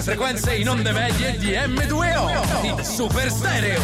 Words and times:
due 0.00 0.02
frequenze 0.02 0.54
in 0.54 0.68
onde 0.68 0.92
medie 0.92 1.36
di 1.36 1.52
M2O, 1.52 2.76
il 2.78 2.84
Super 2.84 3.30
Stereo. 3.30 3.80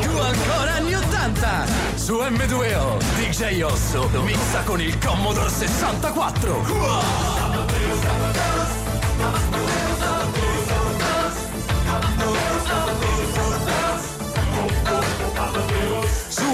Più 0.00 0.18
ancora 0.18 0.72
anni 0.74 0.94
80 0.94 1.66
su 1.94 2.14
M2O, 2.14 2.98
DJ 3.16 3.60
Osso 3.62 4.08
mixa 4.22 4.62
con 4.62 4.80
il 4.80 4.96
Commodore 4.98 5.50
64. 5.50 7.22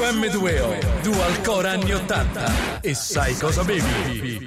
M2O, 0.08 1.02
Dual 1.02 1.34
Core 1.44 1.68
anni 1.68 1.92
80. 1.92 2.80
E 2.80 2.94
sai 2.94 3.34
cosa 3.34 3.62
bevi? 3.62 4.46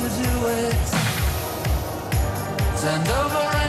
To 0.00 0.06
do 0.06 0.46
it. 0.46 0.74
Turned 2.80 3.08
over. 3.10 3.59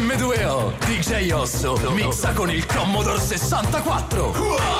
M2O 0.00 0.72
DJ 0.86 1.30
Osso 1.32 1.78
mixa 1.92 2.32
con 2.32 2.50
il 2.50 2.64
Commodore 2.64 3.20
64 3.20 4.32
wow! 4.34 4.79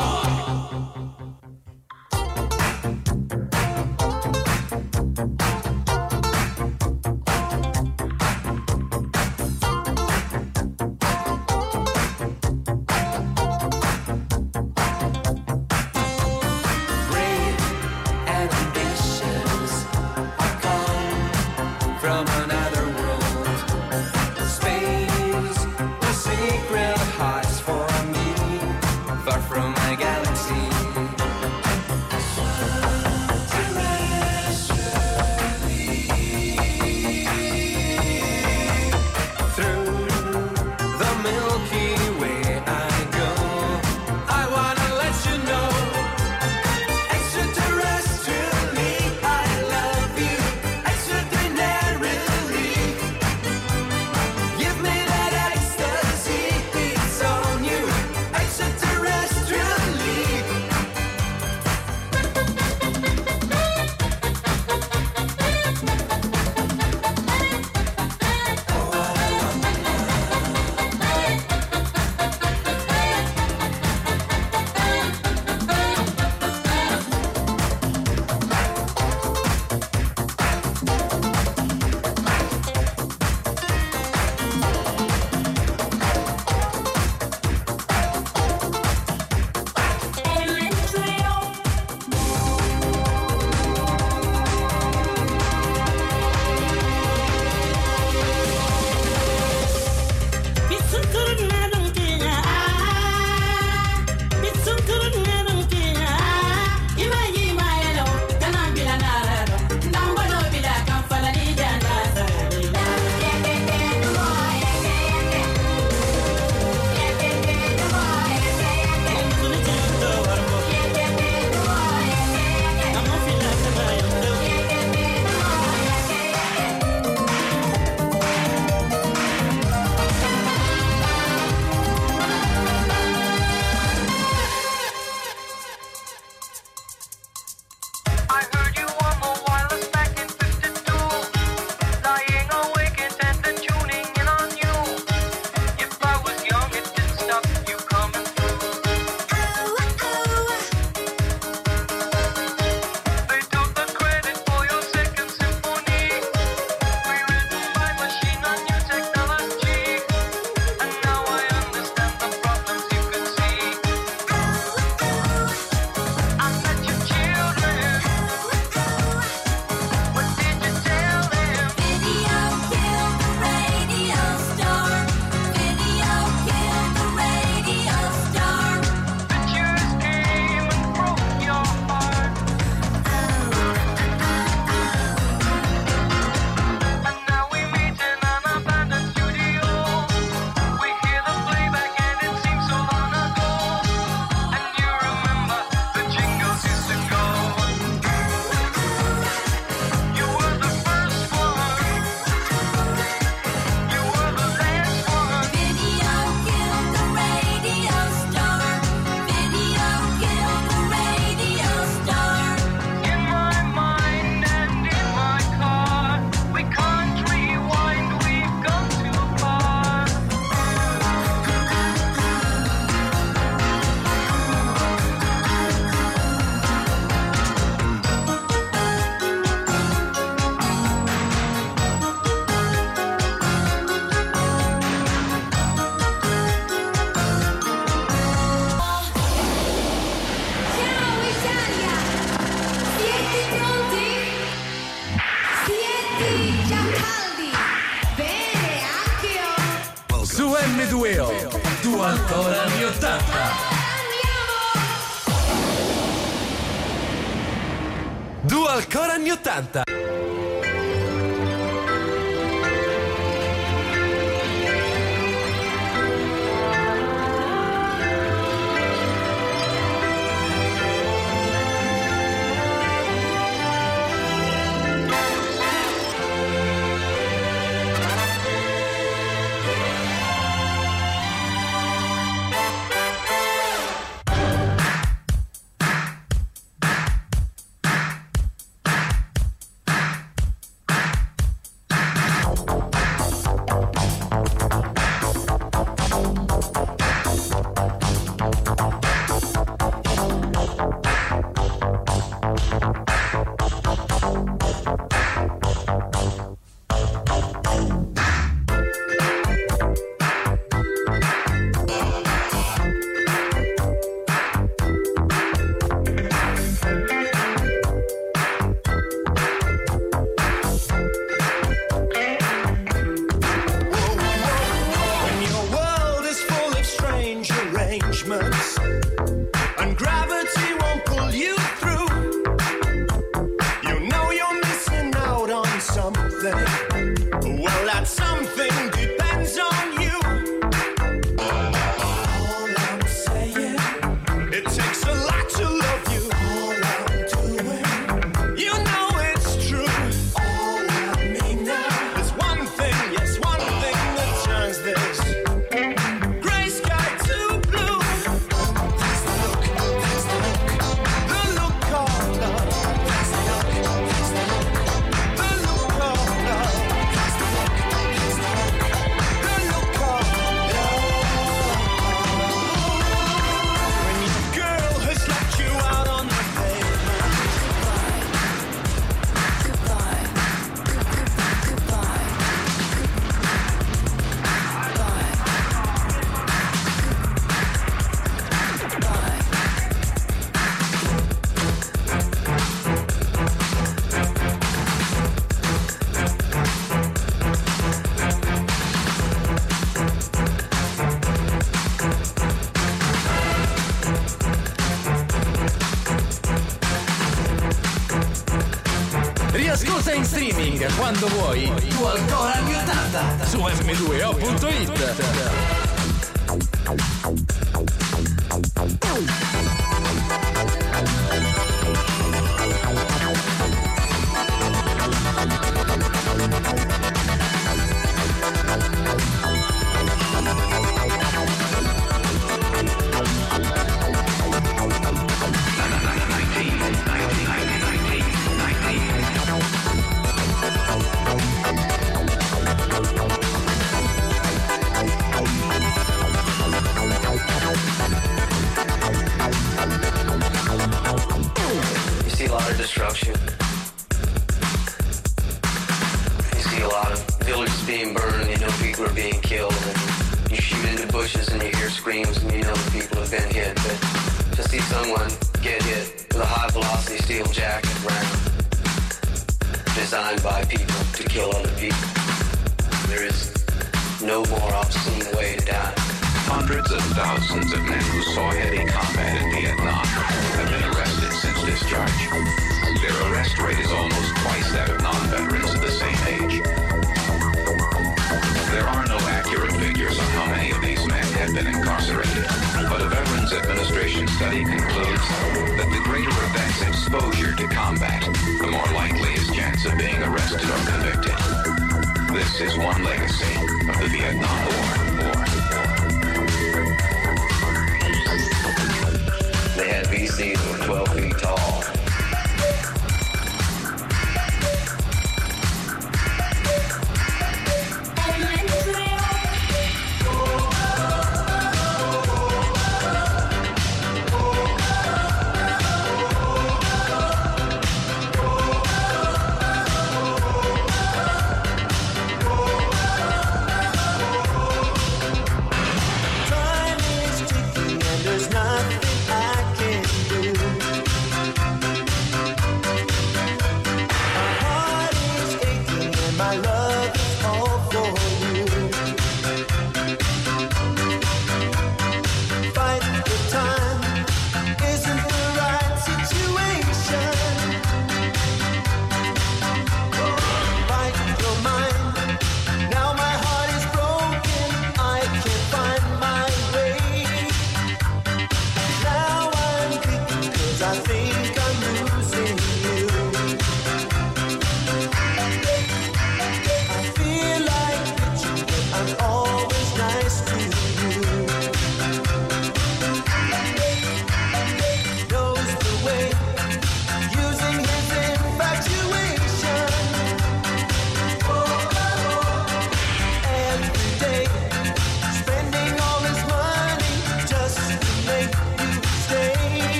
Something. 336.41 336.90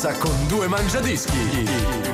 Con 0.00 0.46
due 0.48 0.66
mangiadischi 0.66 2.09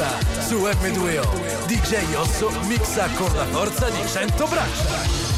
piazza 0.00 0.40
su 0.40 0.56
M2O 0.64 1.66
DJ 1.66 2.14
Osso 2.16 2.50
mixa 2.66 3.08
con 3.14 3.32
la 3.36 3.44
forza 3.44 3.88
di 3.90 4.06
100 4.06 4.46
braccia. 4.46 5.29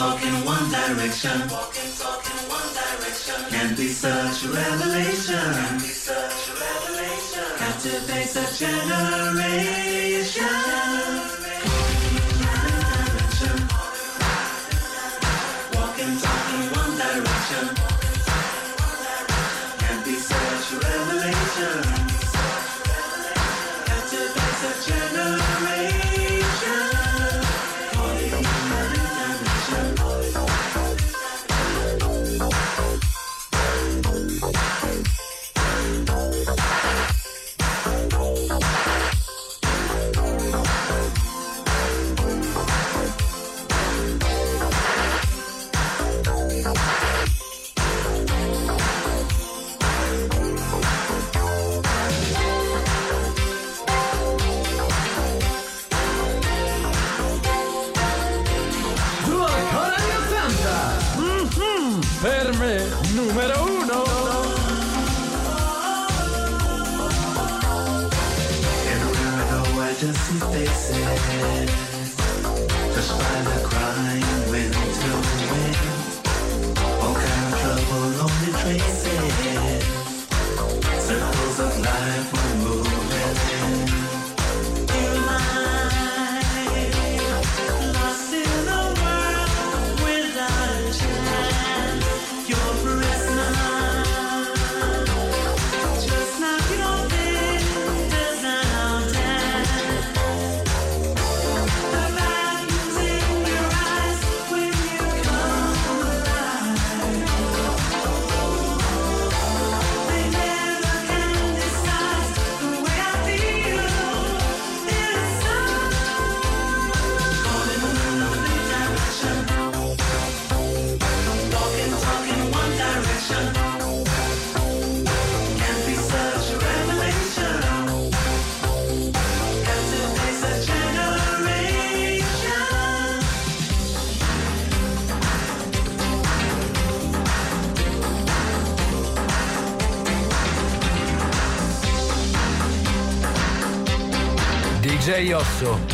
talk 0.00 0.22
in 0.24 0.36
one 0.46 0.66
direction. 0.70 1.38
Walk 1.50 1.76
and 1.76 1.92
talk 2.00 2.24
in 2.32 2.38
one 2.48 2.70
direction. 2.80 3.38
Can't 3.52 3.76
be 3.76 3.88
such 3.88 4.44
revelation. 4.44 5.52
Can't 5.60 5.82
be 5.82 5.92
such 6.08 6.40
revelation. 6.62 7.48
Captivates 7.60 8.36
a 8.36 8.46
generation. 8.60 9.90
Revelation. 20.72 22.09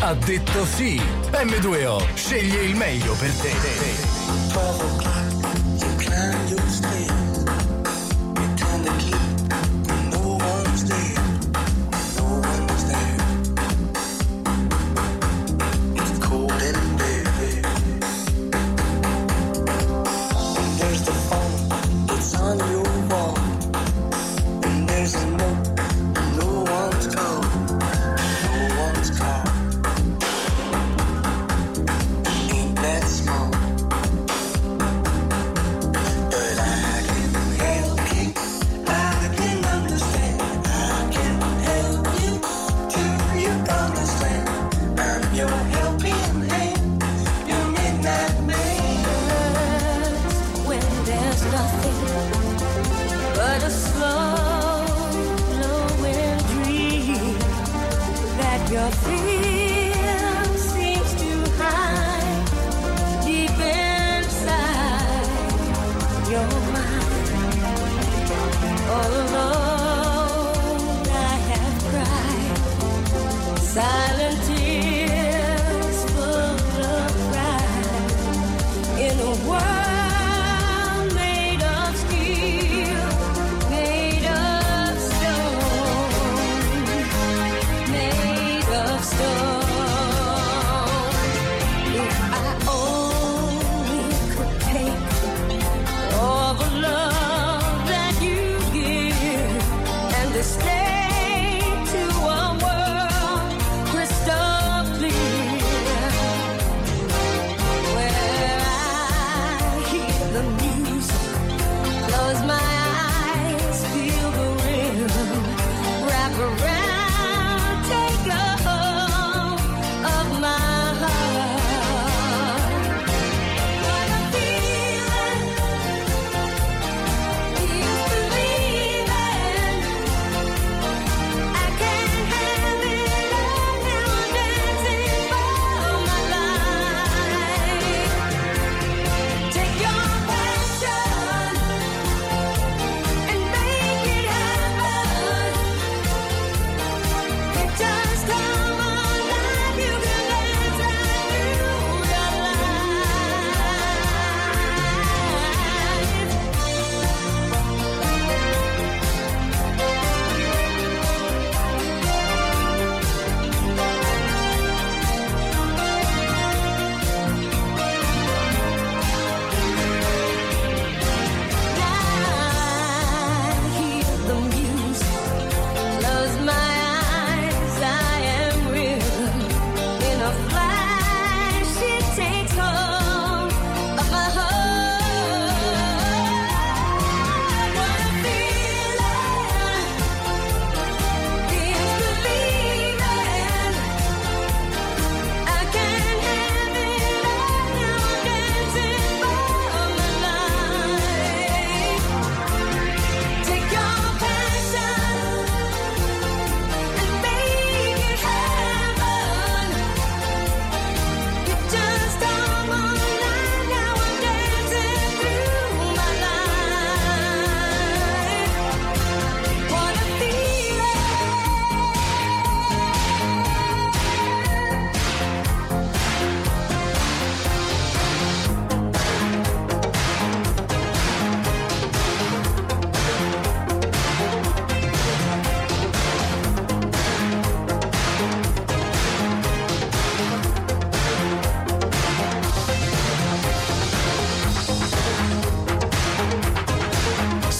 Ha 0.07 0.15
detto 0.15 0.65
sì. 0.65 1.01
M2O 1.33 2.15
sceglie 2.15 2.63
il 2.63 2.77
meglio 2.77 3.15
per 3.15 3.33
te. 3.33 4.06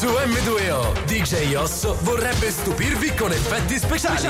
su 0.07 0.13
M2O. 0.13 0.93
DJ 1.07 1.55
Osso 1.57 1.97
vorrebbe 2.03 2.51
stupirvi 2.51 3.13
con 3.15 3.33
effetti 3.33 3.77
speciali. 3.77 4.29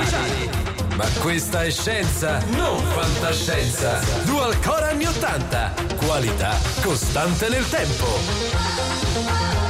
Ma 0.95 1.05
questa 1.19 1.63
è 1.63 1.69
scienza, 1.69 2.39
non 2.55 2.83
fantascienza. 2.83 3.99
Dual 4.23 4.59
Core 4.59 4.89
anni 4.89 5.05
80. 5.05 5.73
Qualità 5.97 6.57
costante 6.81 7.49
nel 7.49 7.69
tempo. 7.69 9.66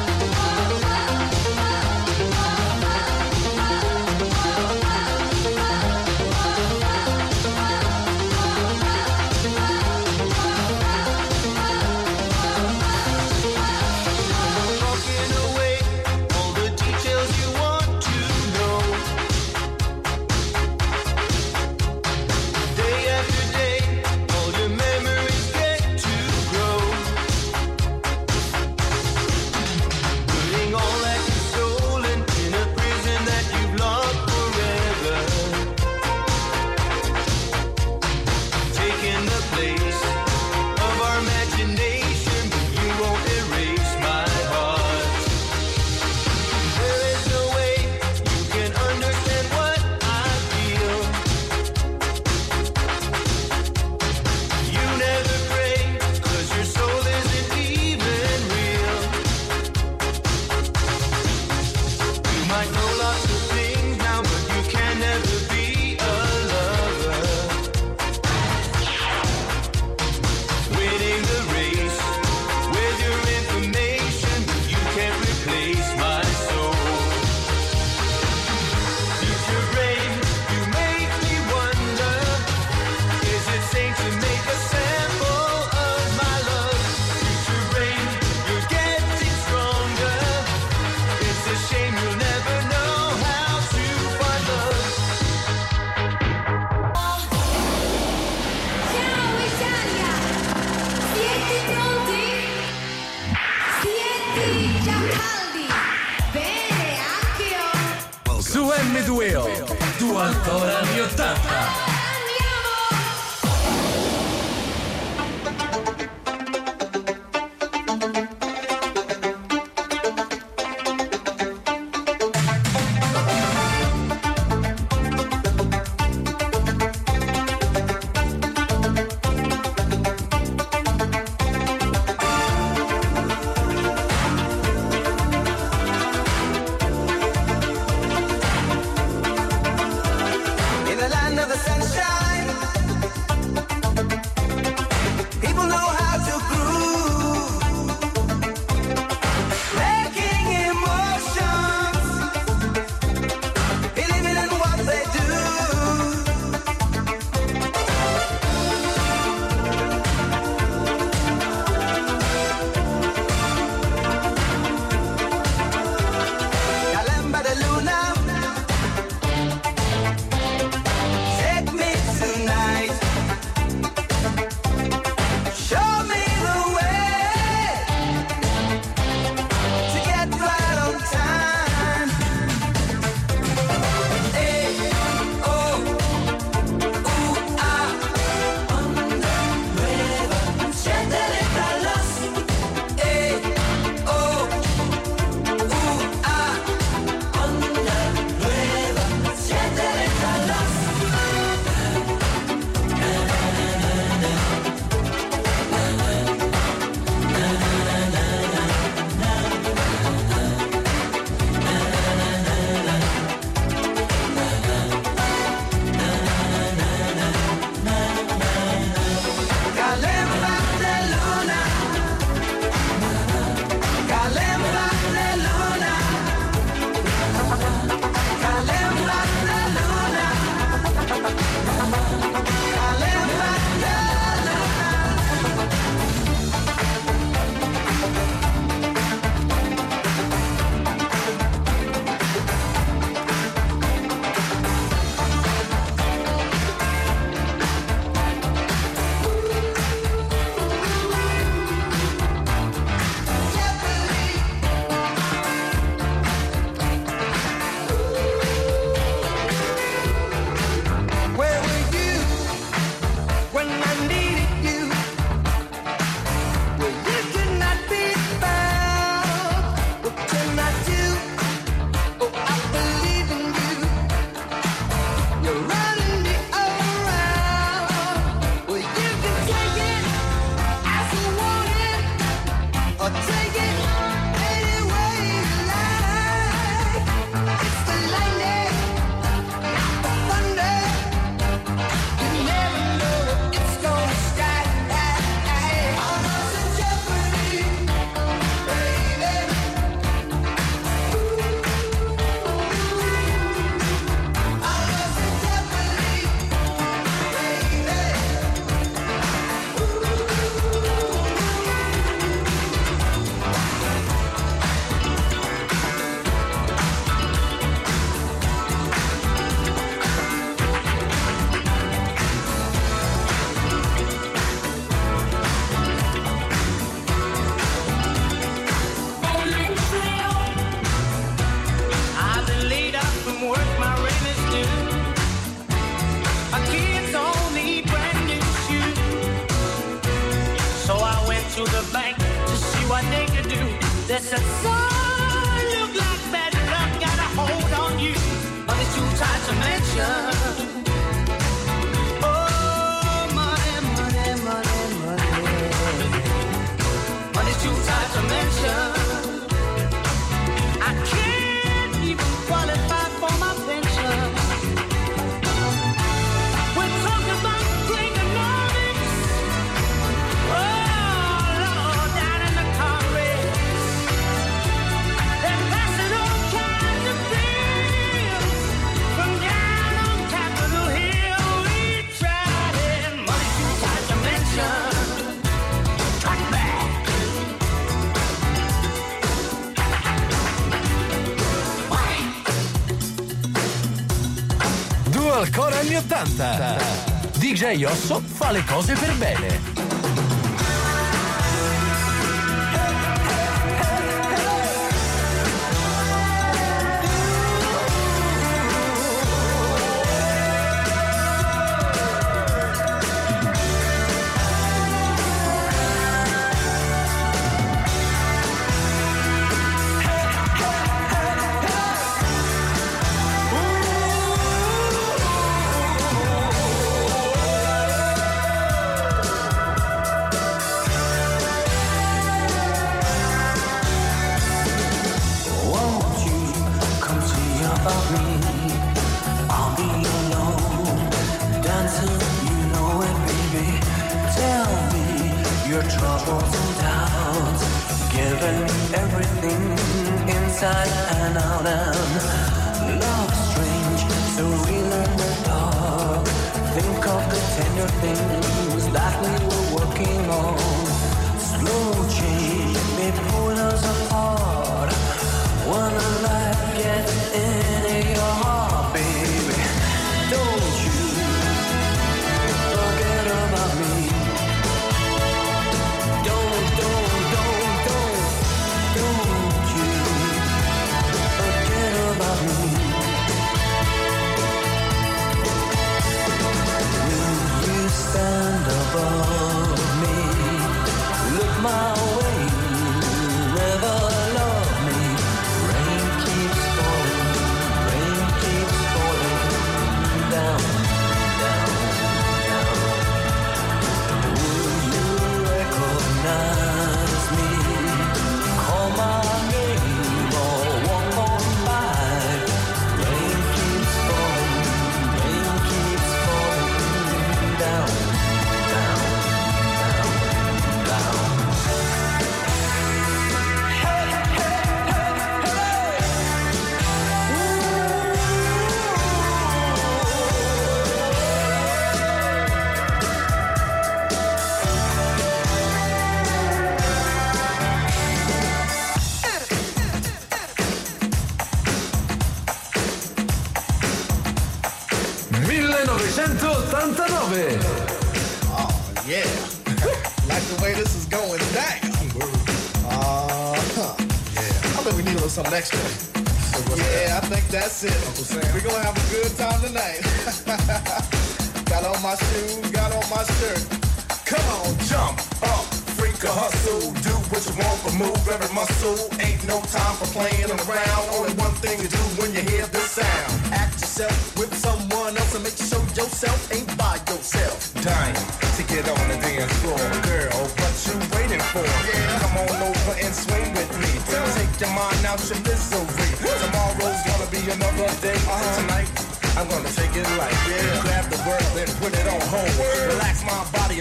DJ 397.58 397.86
Osso 397.86 398.22
fa 398.24 398.52
le 398.52 398.64
cose 398.66 398.94
per 398.94 399.16
bene. 399.16 399.87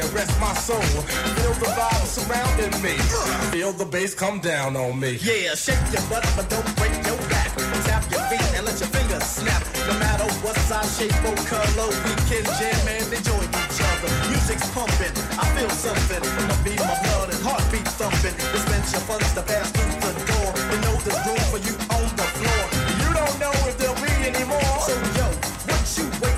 and 0.07 0.15
rest 0.15 0.41
my 0.41 0.53
soul. 0.55 0.81
Feel 0.81 1.55
the 1.59 1.71
vibe 1.75 2.07
surrounding 2.07 2.75
me. 2.83 2.95
Feel 3.51 3.73
the 3.73 3.85
bass 3.85 4.15
come 4.15 4.41
down 4.41 4.77
on 4.77 4.99
me. 4.99 5.19
Yeah, 5.23 5.55
shake 5.55 5.81
your 5.93 6.03
butt, 6.09 6.25
but 6.37 6.49
don't 6.49 6.67
break 6.77 6.95
your 7.07 7.19
back. 7.29 7.51
Tap 7.87 8.05
your 8.11 8.23
feet 8.31 8.47
and 8.55 8.65
let 8.67 8.79
your 8.79 8.91
fingers 8.91 9.25
snap. 9.25 9.63
No 9.89 9.99
matter 9.99 10.27
what 10.43 10.57
size, 10.69 10.91
shape, 10.99 11.17
or 11.25 11.37
color, 11.51 11.89
we 12.07 12.13
can 12.31 12.45
jam 12.59 12.83
and 12.89 13.09
enjoy 13.13 13.43
each 13.43 13.79
other. 13.91 14.11
Music's 14.31 14.69
pumping, 14.75 15.15
I 15.39 15.45
feel 15.55 15.71
something. 15.71 16.23
My 16.49 16.57
beat 16.63 16.81
my 16.81 16.97
blood 17.05 17.31
and 17.35 17.43
heartbeat 17.43 17.87
thumping. 17.99 18.37
Dispense 18.53 18.93
your 18.93 19.05
funds 19.09 19.33
to 19.35 19.43
pass 19.43 19.71
through 19.73 19.97
the 20.03 20.13
door. 20.31 20.51
You 20.71 20.79
know 20.85 20.95
there's 21.03 21.21
room 21.27 21.43
for 21.51 21.61
you 21.63 21.75
on 21.95 22.07
the 22.15 22.27
floor. 22.39 22.63
You 23.03 23.09
don't 23.15 23.37
know 23.43 23.55
if 23.67 23.75
there'll 23.79 24.03
be 24.03 24.13
any 24.31 24.45
more. 24.45 24.79
So 24.87 24.95
yo, 25.19 25.27
what 25.67 25.83
you 25.99 26.07
waiting? 26.21 26.36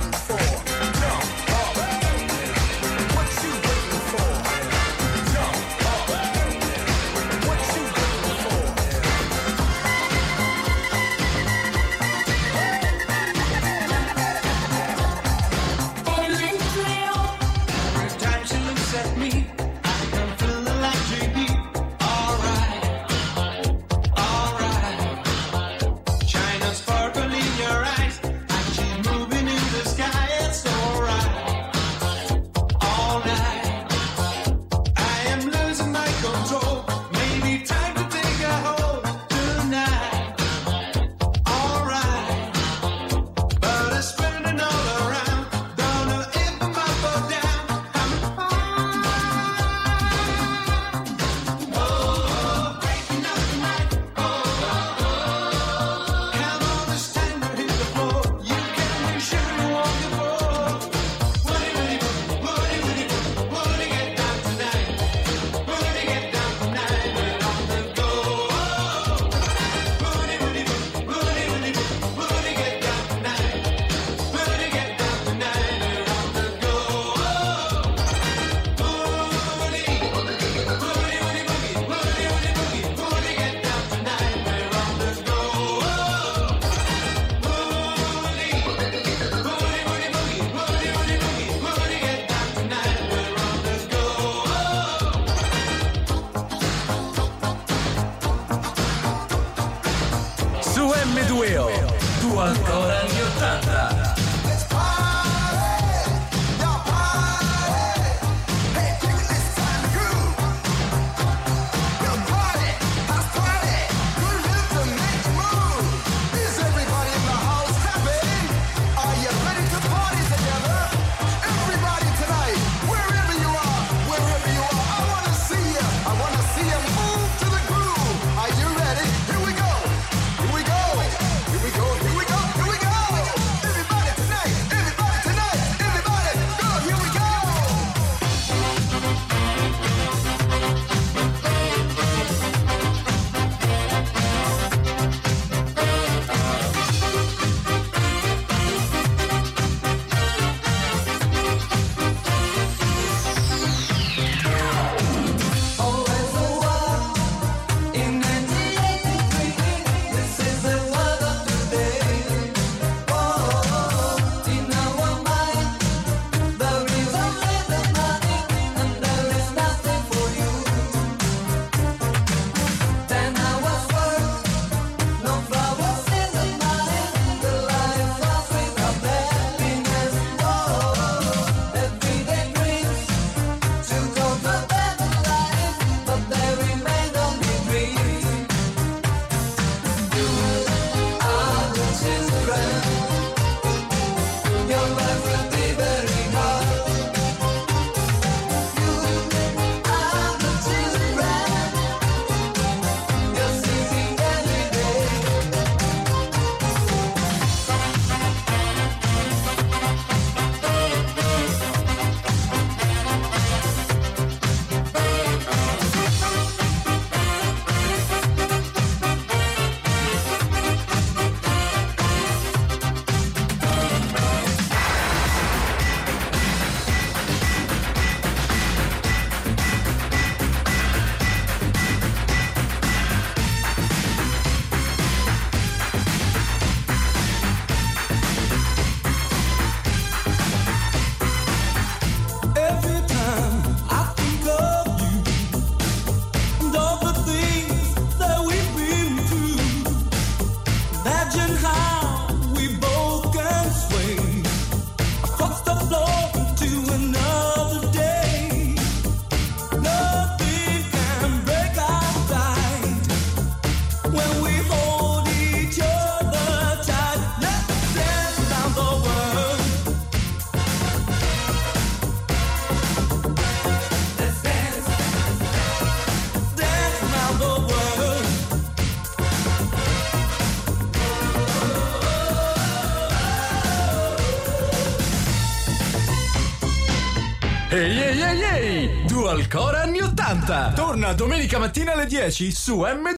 Alcora 289.29 289.83
anni 289.83 290.01
80. 290.01 290.73
Torna 290.75 291.13
domenica 291.13 291.59
mattina 291.59 291.93
alle 291.93 292.07
10 292.07 292.51
su 292.51 292.81
M. 292.81 293.15